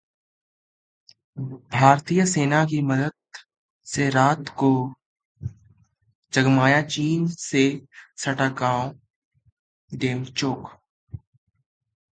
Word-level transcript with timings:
भारतीय 1.71 2.25
सेना 2.25 2.63
की 2.65 2.81
मदद 2.81 3.11
से 3.87 4.09
रात 4.09 4.49
को 4.59 4.71
जगमगाएगा 6.33 6.81
चीन 6.87 7.27
से 7.39 7.63
सटा 8.17 8.47
गांव 8.59 8.93
डेमचोक 9.91 10.69